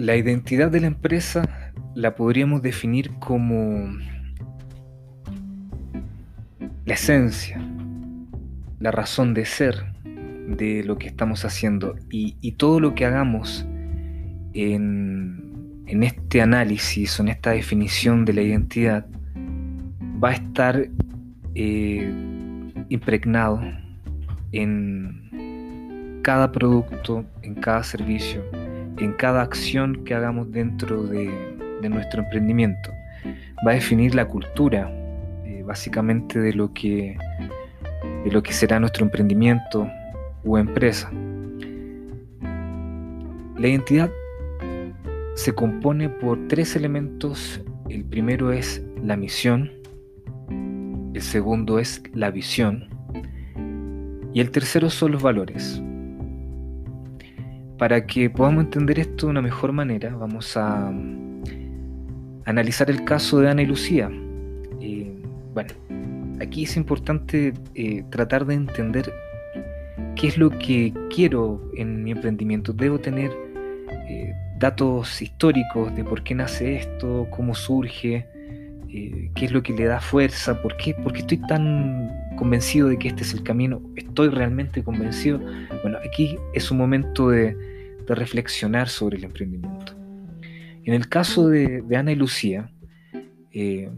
[0.00, 1.46] La identidad de la empresa
[1.94, 3.98] la podríamos definir como
[6.86, 7.62] la esencia,
[8.78, 9.92] la razón de ser
[10.46, 11.96] de lo que estamos haciendo.
[12.08, 13.66] Y, todo lo que hagamos
[14.54, 19.06] en, este análisis o en esta definición de la identidad
[20.24, 20.88] va a estar
[21.54, 22.10] eh,
[22.88, 23.60] impregnado
[24.52, 28.42] en cada producto, en cada servicio,
[29.00, 31.30] en cada acción que hagamos dentro de,
[31.88, 32.92] nuestro emprendimiento.
[33.66, 34.90] Va a definir la cultura,
[35.44, 37.16] eh, básicamente, de lo, que,
[38.24, 39.88] de lo que será nuestro emprendimiento
[40.44, 41.10] o empresa.
[43.58, 44.10] La identidad
[45.34, 47.62] se compone por tres elementos.
[47.88, 49.70] El primero es la misión,
[51.14, 52.88] el segundo es la visión
[54.32, 55.82] y el tercero son los valores.
[57.80, 60.92] Para que podamos entender esto de una mejor manera, vamos a
[62.44, 64.10] analizar el caso de Ana y Lucía.
[64.82, 65.10] Eh,
[65.54, 65.70] bueno,
[66.42, 69.10] aquí es importante eh, tratar de entender
[70.14, 72.74] qué es lo que quiero en mi emprendimiento.
[72.74, 73.30] Debo tener
[74.10, 78.26] eh, datos históricos de por qué nace esto, cómo surge,
[78.90, 82.98] qué es lo que le da fuerza, por qué, por qué estoy tan convencido de
[82.98, 85.38] que este es el camino, estoy realmente convencido.
[85.82, 87.56] Bueno, aquí es un momento de
[88.06, 89.94] de reflexionar sobre el emprendimiento.
[90.84, 92.70] En el caso de, Ana y Lucía,
[93.52, 93.88] eh,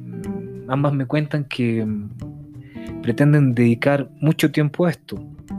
[0.69, 5.17] ambas me cuentan que mm, pretenden dedicar mucho tiempo a esto.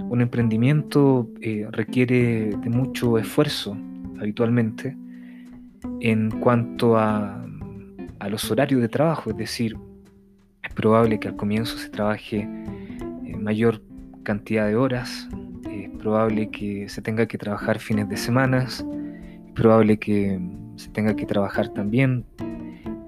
[0.10, 3.76] Un emprendimiento eh, requiere de mucho esfuerzo
[4.20, 4.96] habitualmente
[6.00, 7.40] en cuanto a,
[8.30, 9.76] los horarios de trabajo, es decir,
[10.74, 13.82] probable que al comienzo se trabaje en mayor
[14.24, 15.28] cantidad de horas,
[16.04, 18.86] probable que se tenga que trabajar fines de semana, es
[19.56, 20.38] probable que
[20.76, 22.26] se tenga que trabajar también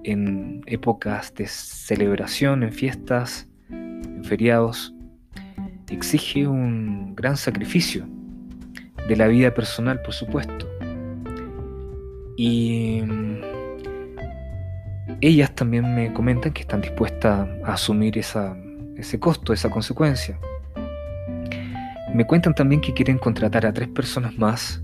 [0.04, 4.96] en épocas de celebración, en fiestas, en feriados.
[5.90, 8.08] Exige un gran sacrificio
[9.10, 10.66] de la vida personal, por supuesto.
[12.38, 13.02] Y
[15.28, 20.40] ellas también me comentan que están dispuestas a asumir ese costo, esa consecuencia.
[22.14, 24.84] Me cuentan también que quieren contratar a tres personas más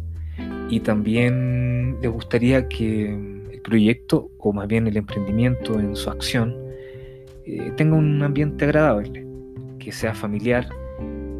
[0.70, 3.14] y también les gustaría que
[3.52, 6.56] el proyecto, o más bien el emprendimiento en su acción,
[7.46, 9.26] eh, tenga un ambiente agradable,
[9.80, 10.68] que sea familiar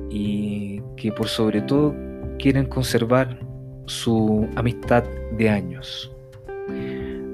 [0.10, 1.96] y que por sobre todo
[2.38, 3.40] quieren conservar
[3.86, 5.04] su amistad
[5.38, 6.12] de años.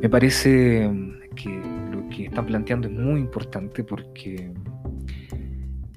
[0.01, 0.89] Me parece
[1.37, 1.49] que
[1.91, 4.51] lo que están planteando es muy importante porque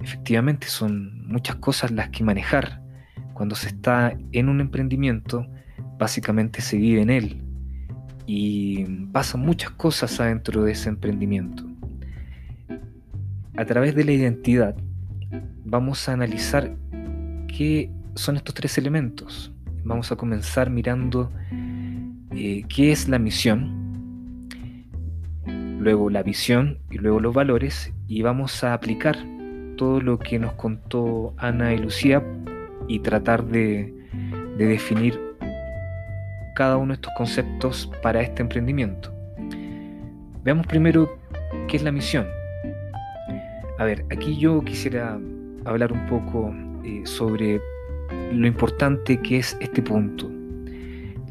[0.01, 2.81] efectivamente son muchas cosas las que manejar.
[3.33, 5.47] Cuando se está en un emprendimiento,
[5.97, 7.41] básicamente se vive en él
[8.25, 11.65] y pasan muchas cosas adentro de ese emprendimiento.
[13.57, 14.75] A través de la identidad
[15.65, 16.75] vamos a analizar
[17.47, 19.51] qué son estos tres elementos.
[19.83, 21.31] Vamos a comenzar mirando
[22.31, 23.80] eh, qué es la misión,
[25.81, 29.17] luego la visión y luego los valores y vamos a aplicar
[29.77, 32.23] todo lo que nos contó Ana y Lucía
[32.87, 33.91] y tratar de,
[34.57, 35.19] definir
[36.55, 39.11] cada uno de estos conceptos para este emprendimiento.
[40.43, 41.17] Veamos primero
[41.67, 42.27] qué es la misión.
[43.79, 45.19] A ver, aquí yo quisiera
[45.65, 46.53] hablar un poco
[46.83, 47.59] eh, sobre
[48.31, 50.29] lo importante que es este punto.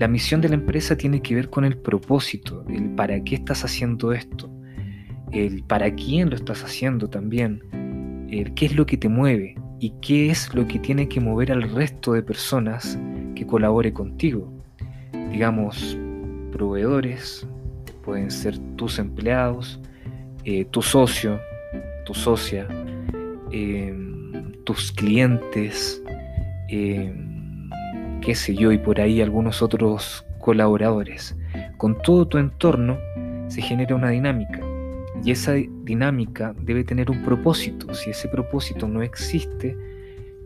[0.01, 3.67] La misión de la empresa tiene que ver con el propósito, el para qué estás
[3.67, 4.51] haciendo esto,
[5.31, 7.63] el para quién lo estás haciendo también,
[8.57, 11.71] qué es lo que te mueve y qué es lo que tiene que mover al
[11.71, 12.99] resto de personas
[13.35, 14.51] que colabore contigo.
[15.31, 15.99] Digamos,
[16.51, 17.47] proveedores,
[18.03, 19.83] pueden ser tus empleados,
[20.45, 21.39] eh, tu socio,
[22.07, 22.67] tu socia,
[23.53, 26.03] em, tus clientes,
[26.69, 27.30] em,
[28.21, 31.37] qué sé yo, y por ahí algunos otros colaboradores.
[31.77, 32.99] Con todo tu entorno
[33.49, 34.61] se genera una dinámica
[35.25, 37.93] y esa dinámica debe tener un propósito.
[37.95, 39.77] Si ese propósito no existe,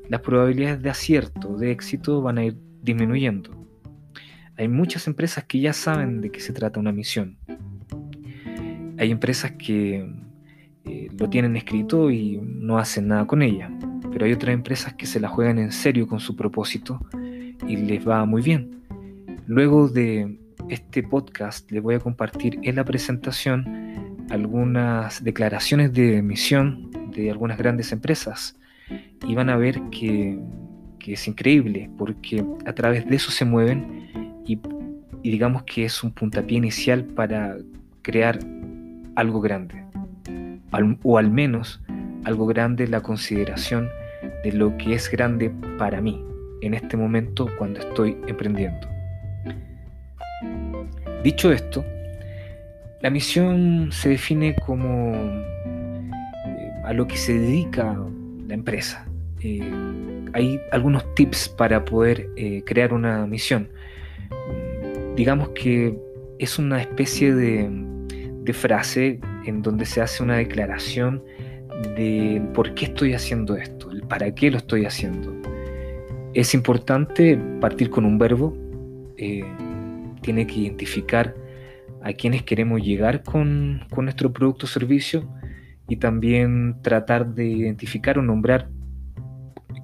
[0.08, 3.50] las probabilidades de acierto, de éxito van a ir disminuyendo.
[4.56, 7.38] Hay muchas empresas que ya saben de qué se trata una misión.
[8.98, 10.08] Hay empresas que
[10.84, 13.70] eh, lo tienen escrito y no hacen nada con ella.
[14.12, 17.00] Pero hay otras empresas que se la juegan en serio con su propósito
[17.66, 18.82] y les va muy bien.
[19.46, 20.38] Luego de
[20.68, 27.58] este podcast les voy a compartir en la presentación algunas declaraciones de emisión de algunas
[27.58, 28.56] grandes empresas
[29.26, 30.38] y van a ver que,
[31.06, 34.08] es increíble porque a través de eso se mueven
[34.46, 34.58] y
[35.22, 37.56] y digamos que es un puntapié inicial para
[38.02, 38.38] crear
[39.16, 39.82] algo grande,
[41.02, 41.82] o al menos
[42.24, 43.88] algo grande la consideración
[44.44, 46.22] de lo que es grande para mí
[46.66, 48.88] en este momento cuando estoy emprendiendo.
[51.22, 51.84] Dicho esto,
[53.00, 57.98] la misión se define como eh, a lo que se dedica
[58.46, 59.06] la empresa.
[59.40, 59.60] Eh,
[60.32, 63.68] hay algunos tips para poder eh, crear una misión.
[65.16, 65.96] Digamos que
[66.38, 67.68] es una especie de,
[68.42, 71.22] de frase en donde se hace una declaración
[71.96, 75.34] de por qué estoy haciendo esto, para qué lo estoy haciendo.
[76.34, 78.56] Es importante partir con un verbo,
[79.16, 79.44] eh,
[80.20, 81.32] tiene que identificar
[82.02, 85.28] a quienes queremos llegar con, con nuestro producto o servicio
[85.88, 88.68] y también tratar de identificar o nombrar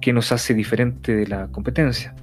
[0.01, 2.13] qué nos hace diferente de la competencia.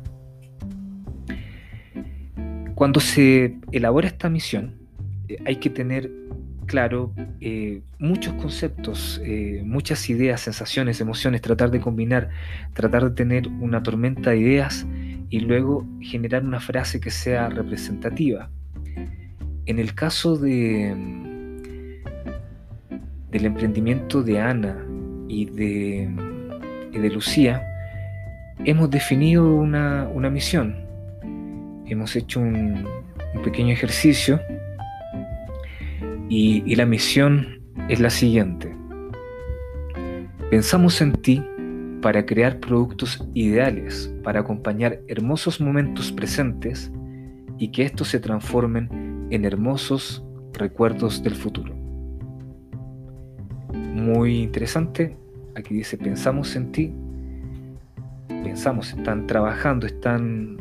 [2.74, 4.76] Cuando se elabora esta misión,
[5.28, 6.10] eh, hay que tener
[6.68, 12.28] claro eh, muchos conceptos, eh, muchas ideas, sensaciones, emociones, tratar de combinar,
[12.74, 14.86] tratar de tener una tormenta de ideas
[15.30, 18.50] y luego generar una frase que sea representativa.
[19.66, 20.94] En el caso de,
[23.30, 24.76] del emprendimiento de Ana
[25.26, 26.08] y de,
[26.92, 27.66] de Lucía,
[28.64, 30.76] hemos definido una, misión.
[31.86, 32.86] Hemos hecho un
[33.42, 34.40] pequeño ejercicio
[36.28, 38.74] y, la misión es la siguiente.
[40.50, 41.42] Pensamos en ti
[42.02, 46.92] para crear productos ideales, para acompañar hermosos momentos presentes
[47.58, 51.74] y que estos se transformen en hermosos recuerdos del futuro.
[53.72, 55.16] Muy interesante,
[55.56, 56.94] aquí dice, pensamos en ti,
[58.28, 60.56] pensamos, están trabajando, están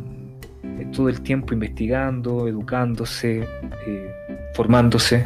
[0.63, 3.47] eh, todo el tiempo investigando, educándose,
[3.85, 4.11] eh,
[4.55, 5.23] formándose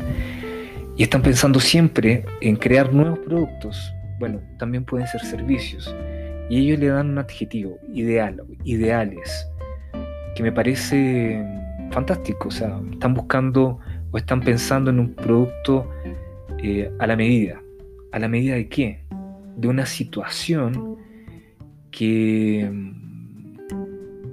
[0.97, 3.93] y están pensando siempre en crear nuevos productos.
[4.19, 5.93] Bueno, también pueden ser servicios.
[6.49, 9.47] Y ellos le dan un adjetivo, ideal, ideales,
[10.35, 11.43] que me parece
[11.91, 12.49] fantástico.
[12.49, 13.79] O sea, están buscando
[14.11, 15.89] o están pensando en un producto
[16.61, 17.61] eh, a la medida.
[18.11, 19.05] ¿A la medida de qué?
[19.55, 20.97] De una situación
[21.89, 22.69] que,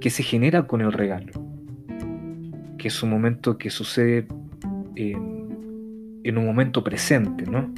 [0.01, 1.31] que se genera con el regalo.
[2.77, 4.27] Que es un momento que sucede
[6.23, 7.73] en, un momento presente, ¿no?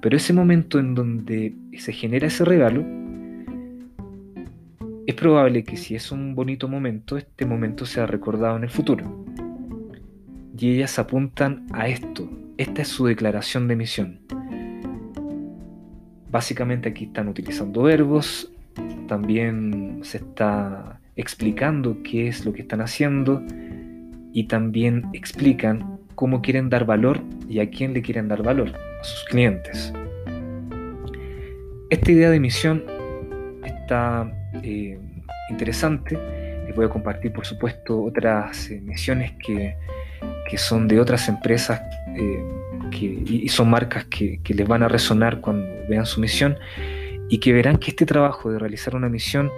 [0.00, 2.84] Pero ese momento en donde se genera ese regalo,
[5.06, 9.24] es probable que si es un bonito momento, este momento sea recordado en el futuro.
[10.58, 12.30] Y ellas apuntan a esto.
[12.56, 14.20] Esta es su declaración de misión.
[16.30, 18.50] Básicamente aquí están utilizando verbos,
[19.06, 23.42] también se está explicando qué es lo que están haciendo
[24.32, 29.04] y también explican cómo quieren dar valor y a quién le quieren dar valor, a
[29.04, 29.92] sus clientes.
[31.90, 32.84] Esta idea de misión
[33.64, 34.32] está
[34.62, 34.98] eh,
[35.50, 36.18] interesante.
[36.66, 39.76] Les voy a compartir, por supuesto, otras eh, misiones que,
[40.56, 41.80] son de otras empresas
[42.16, 42.44] eh,
[42.92, 46.56] y son marcas que, que les van a resonar cuando vean su misión
[47.28, 49.50] y que verán que este trabajo de realizar una misión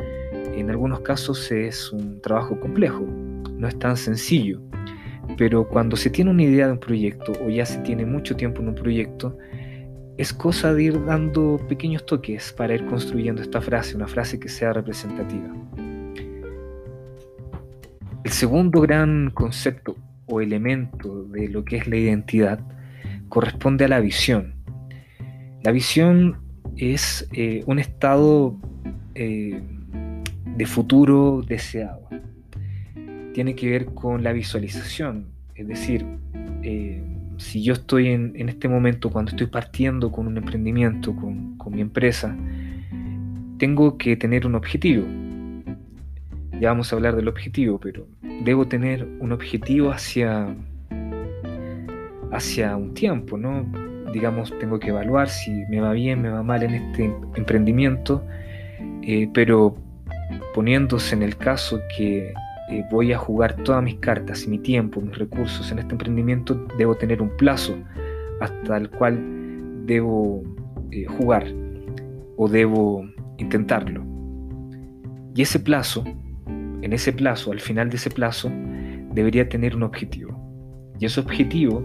[0.56, 3.05] en algunos casos es un trabajo complejo,
[3.58, 4.62] no es tan sencillo.
[5.36, 8.62] Pero cuando se tiene una idea de un proyecto o ya se tiene mucho tiempo
[8.62, 9.36] en un proyecto,
[10.16, 14.48] es cosa de ir dando pequeños toques para ir construyendo esta frase, una frase que
[14.48, 15.52] sea representativa.
[18.24, 22.60] El segundo gran concepto o elemento de lo que es la identidad
[23.28, 24.54] corresponde a la visión.
[25.62, 26.38] La visión
[26.76, 28.56] es eh, un estado
[29.14, 29.60] eh,
[30.56, 32.06] de futuro deseado
[33.36, 35.26] tiene que ver con la visualización.
[35.55, 36.06] Es decir,
[36.62, 37.02] eh,
[37.36, 42.34] si yo estoy en, este momento, cuando estoy partiendo con un emprendimiento, con, mi empresa,
[43.58, 45.05] tengo que tener un objetivo.
[46.58, 48.06] Ya vamos a hablar del objetivo, pero
[48.43, 50.56] debo tener un objetivo hacia,
[52.32, 53.70] hacia un tiempo, ¿no?
[54.14, 58.26] Digamos, tengo que evaluar si me va bien, me va mal en este emprendimiento,
[59.02, 59.76] eh, pero
[60.55, 62.32] poniéndose en el caso que
[62.69, 66.67] eh, voy a jugar todas mis cartas y mi tiempo, mis recursos en este emprendimiento,
[66.79, 67.77] debo tener un plazo
[68.41, 70.43] hasta el cual debo
[70.91, 71.46] eh, jugar
[72.37, 73.08] o debo
[73.39, 74.05] intentarlo.
[75.35, 76.03] Y ese plazo,
[76.46, 78.51] en ese plazo, al final de ese plazo,
[79.13, 80.37] debería tener un objetivo.
[80.99, 81.85] Y ese objetivo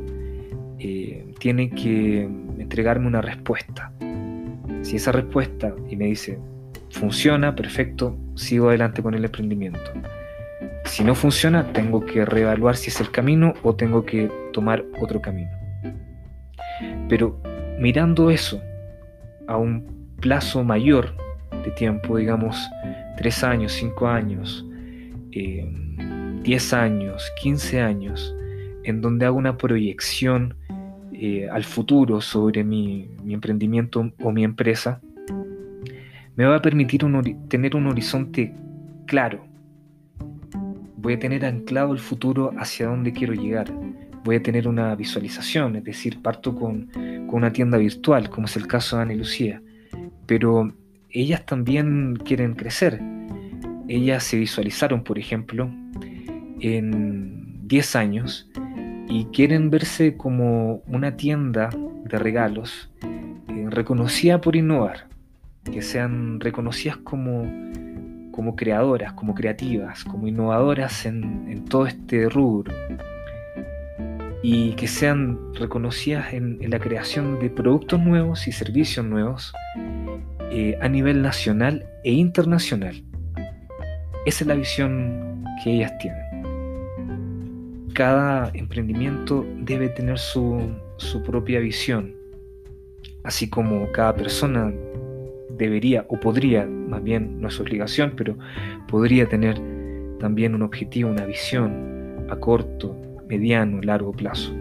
[0.79, 2.23] eh, tiene que
[2.57, 3.93] entregarme una respuesta.
[4.81, 6.39] Si esa respuesta y me dice,
[6.89, 9.91] funciona, perfecto, sigo adelante con el emprendimiento
[10.91, 15.21] si no funciona, tengo que reevaluar si es el camino o tengo que tomar otro
[15.21, 15.49] camino.
[17.07, 17.41] Pero
[17.79, 18.61] mirando eso
[19.47, 21.15] a un plazo mayor
[21.63, 22.57] de tiempo, digamos,
[23.15, 24.65] tres años, cinco años,
[25.31, 25.65] eh,
[26.43, 28.35] 10 años, 15 años,
[28.83, 30.57] en donde hago una proyección
[31.13, 34.99] eh, al futuro sobre mi, emprendimiento o mi empresa,
[36.35, 37.05] me va a permitir
[37.47, 38.53] tener un horizonte
[39.05, 39.50] claro.
[41.01, 43.73] Voy a tener anclado el futuro hacia dónde quiero llegar.
[44.23, 46.91] Voy a tener una visualización, es decir, parto con,
[47.27, 49.63] una tienda virtual, como es el caso de Ana y Lucía.
[50.27, 50.71] Pero
[51.09, 53.01] ellas también quieren crecer.
[53.87, 55.71] Ellas se visualizaron, por ejemplo,
[56.59, 58.47] en 10 años
[59.09, 61.71] y quieren verse como una tienda
[62.05, 65.07] de regalos eh, reconocida por innovar,
[65.63, 67.43] que sean reconocidas como,
[68.31, 72.73] como creadoras, como creativas, como innovadoras en, todo este rubro
[74.43, 79.53] y que sean reconocidas en, la creación de productos nuevos y servicios nuevos
[80.51, 83.03] eh, a nivel nacional e internacional.
[84.25, 86.31] Esa es la visión que ellas tienen
[87.93, 90.71] cada emprendimiento debe tener su,
[91.25, 92.15] propia visión,
[93.23, 94.73] así como cada persona
[95.57, 98.37] debería o podría, más bien no es obligación, pero
[98.87, 99.59] podría tener
[100.19, 102.95] también un objetivo, una visión a corto,
[103.27, 104.53] mediano, largo plazo.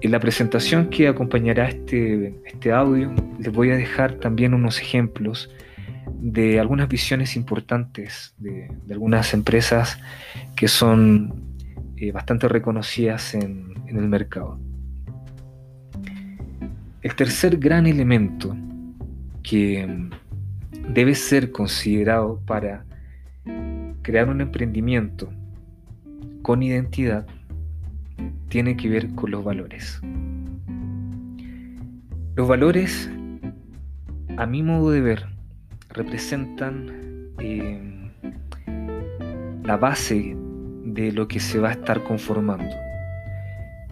[0.00, 5.50] En la presentación que acompañará este, este audio les voy a dejar también unos ejemplos
[6.20, 9.98] de algunas visiones importantes de, algunas empresas
[10.56, 11.34] que son
[11.96, 14.58] eh, bastante reconocidas en, el mercado.
[17.00, 18.56] El tercer gran elemento
[19.44, 19.86] que
[20.88, 22.84] debe ser considerado para
[24.02, 25.30] crear un emprendimiento
[26.42, 27.26] con identidad
[28.48, 30.00] tiene que ver con los valores.
[32.36, 33.10] Los valores,
[34.36, 35.26] a mi modo de ver,
[35.90, 38.10] representan eh,
[39.62, 40.36] la base
[40.84, 42.74] de lo que se va a estar conformando.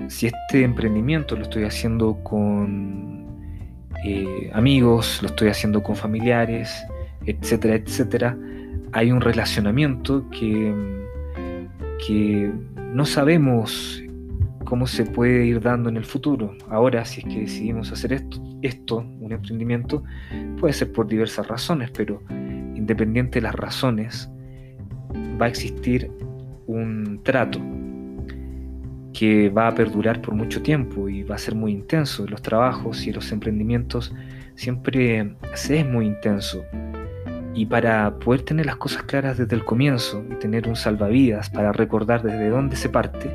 [0.08, 3.11] Si este emprendimiento lo estoy haciendo con
[4.04, 6.84] eh, amigos, lo estoy haciendo con familiares,
[7.26, 8.36] etcétera, etcétera,
[8.92, 10.74] hay un relacionamiento que,
[12.06, 12.52] que
[12.92, 14.02] no sabemos
[14.64, 16.54] cómo se puede ir dando en el futuro.
[16.68, 20.02] Ahora, si es que decidimos hacer esto, esto, un emprendimiento,
[20.58, 22.22] puede ser por diversas razones, pero
[22.74, 24.30] independiente de las razones,
[25.40, 26.10] va a existir
[26.66, 27.60] un trato
[29.12, 32.26] que va a perdurar por mucho tiempo y va a ser muy intenso.
[32.26, 34.12] Los trabajos y los emprendimientos
[34.54, 36.64] siempre se es muy intenso.
[37.54, 41.72] Y para poder tener las cosas claras desde el comienzo y tener un salvavidas para
[41.72, 43.30] recordar desde dónde se parte,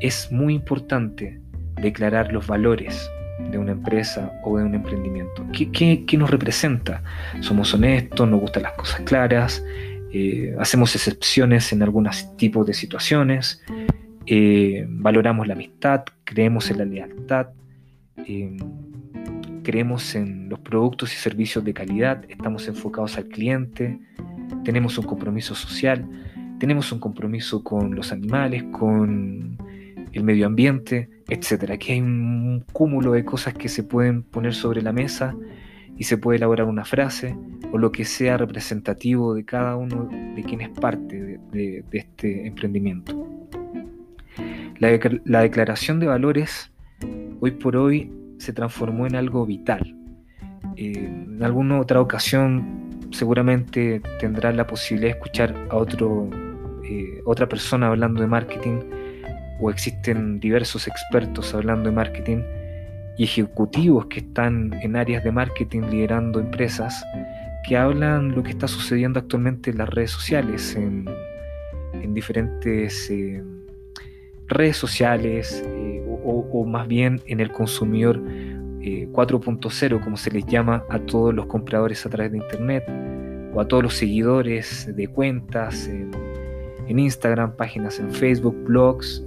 [0.00, 1.40] es muy importante
[1.80, 3.10] declarar los valores
[3.50, 5.44] de una empresa o de un emprendimiento.
[5.52, 7.02] ¿Qué, qué nos representa?
[7.40, 9.64] Somos honestos, nos gustan las cosas claras,
[10.12, 13.62] eh, hacemos excepciones en algunos tipos de situaciones,
[14.30, 17.48] eh, valoramos la amistad, creemos en la lealtad,
[18.26, 18.56] eh,
[19.62, 23.98] creemos en los productos y servicios de calidad, estamos enfocados al cliente,
[24.64, 26.06] tenemos un compromiso social,
[26.58, 29.56] tenemos un compromiso con los animales, con
[30.12, 31.70] el medio ambiente, etc.
[31.70, 35.34] Aquí hay un cúmulo de cosas que se pueden poner sobre la mesa
[35.96, 37.36] y se puede elaborar una frase
[37.72, 43.27] o lo que sea representativo de cada uno de quienes parte de, este emprendimiento.
[44.78, 46.70] La, declaración de valores
[47.40, 49.96] hoy por hoy se transformó en algo vital.
[50.76, 56.30] Eh, en alguna otra ocasión seguramente tendrá la posibilidad de escuchar a otro,
[56.84, 58.80] eh, otra persona hablando de marketing
[59.60, 62.42] o existen diversos expertos hablando de marketing
[63.16, 67.04] y ejecutivos que están en áreas de marketing liderando empresas
[67.66, 71.06] que hablan lo que está sucediendo actualmente en las redes sociales, en,
[72.14, 73.42] diferentes eh,
[74.48, 80.84] redes sociales eh, o, más bien en el consumidor 4.0, eh, como se les llama
[80.88, 82.84] a todos los compradores a través de Internet
[83.54, 86.10] o a todos los seguidores de cuentas en,
[86.88, 89.22] Instagram, páginas en Facebook, blogs,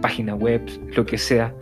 [0.00, 0.62] páginas web,
[0.96, 1.54] lo que sea.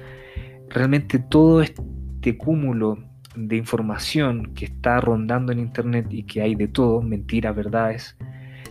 [0.69, 2.99] Realmente todo este cúmulo
[3.35, 8.17] de información que está rondando en Internet y que hay de todo, mentiras, verdades,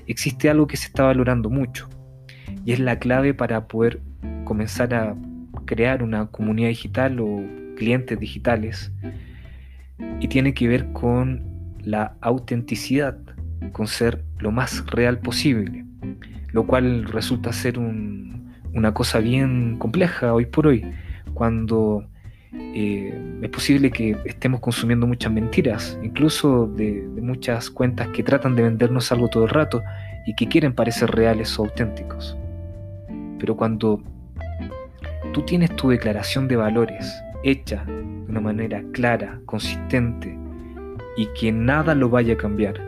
[0.07, 1.89] existe algo que se está valorando mucho
[2.65, 3.99] y es la clave para poder
[4.43, 5.15] comenzar a
[5.65, 7.43] crear una comunidad digital o
[7.75, 8.91] clientes digitales
[10.19, 11.43] y tiene que ver con
[11.83, 13.17] la autenticidad.
[13.73, 15.83] con ser lo más real posible,
[16.53, 20.85] lo cual resulta ser una cosa bien compleja hoy por hoy,
[21.33, 22.07] cuando
[22.51, 28.63] eh, es posible que estemos consumiendo muchas mentiras, incluso de, muchas cuentas que tratan de
[28.63, 29.83] vendernos algo todo el rato
[30.25, 32.37] y que quieren parecer reales o auténticos.
[33.39, 34.01] Pero cuando
[35.33, 40.37] tú tienes tu declaración de valores hecha de una manera clara, consistente
[41.17, 42.79] y que nada lo vaya a cambiar,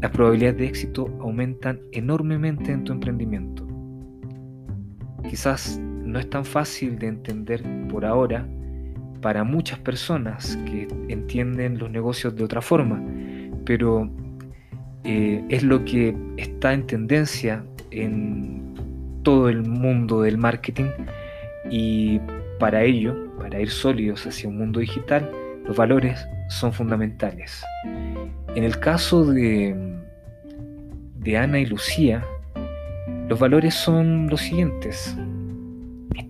[0.00, 3.66] las probabilidades de éxito aumentan enormemente en tu emprendimiento.
[5.28, 8.46] Quizás no es tan fácil de entender por ahora
[9.20, 13.02] para muchas personas que entienden los negocios de otra forma,
[13.64, 14.08] pero
[15.04, 18.74] eh, es lo que está en tendencia en
[19.22, 20.90] todo el mundo del marketing
[21.70, 22.20] y
[22.58, 25.30] para ello, para ir sólidos hacia un mundo digital,
[25.66, 27.62] los valores son fundamentales.
[28.54, 29.76] En el caso de,
[31.16, 32.24] de Ana y Lucía,
[33.28, 35.16] los valores son los siguientes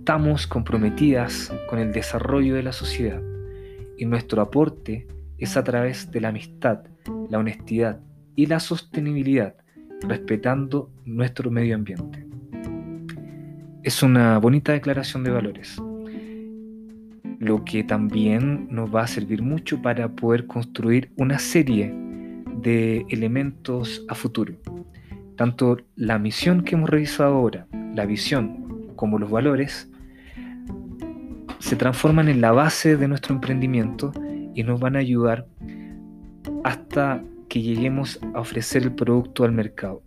[0.08, 3.20] estamos comprometidas con el desarrollo de la sociedad
[3.98, 6.84] y nuestro aporte es a través de la amistad,
[7.28, 8.00] la honestidad
[8.34, 9.56] y la sostenibilidad,
[10.02, 12.26] respetando nuestro medio ambiente.
[13.82, 15.80] Es una bonita declaración de valores,
[17.38, 21.94] lo que también nos va a servir mucho para poder construir una serie
[22.62, 24.54] de elementos a futuro.
[25.36, 29.90] Tanto la misión que hemos revisado ahora, la visión, como los valores,
[31.60, 34.12] se transforman en la base de nuestro emprendimiento
[34.54, 35.46] y nos van a ayudar
[36.64, 40.02] hasta que lleguemos a ofrecer el producto al mercado.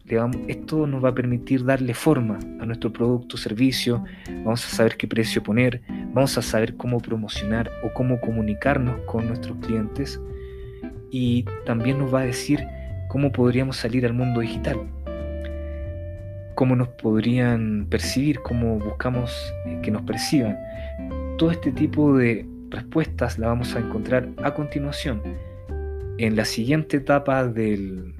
[0.47, 4.03] Esto nos va a permitir darle forma a nuestro producto o servicio,
[4.43, 5.81] vamos a saber qué precio poner,
[6.13, 10.19] vamos a saber cómo promocionar o cómo comunicarnos con nuestros clientes
[11.09, 12.65] y también nos va a decir
[13.09, 14.77] cómo podríamos salir al mundo digital,
[16.55, 20.57] cómo nos podrían percibir, cómo buscamos eh, que nos perciban
[21.41, 25.23] todo este tipo de respuestas la vamos a encontrar a continuación
[26.25, 28.13] en la siguiente etapa del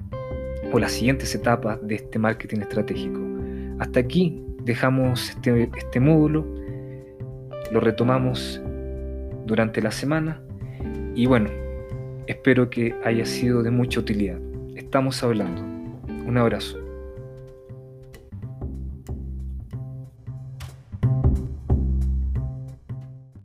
[0.72, 3.20] o las siguientes etapas de este marketing estratégico.
[3.78, 6.44] Hasta aquí dejamos este, este módulo,
[7.70, 8.60] lo retomamos
[9.46, 10.42] durante la semana
[11.14, 11.50] y bueno,
[12.26, 14.40] espero que haya sido de mucha utilidad.
[14.74, 15.62] Estamos hablando.
[16.26, 16.81] Un abrazo.